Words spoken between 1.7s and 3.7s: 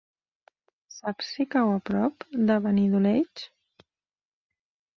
a prop de Benidoleig?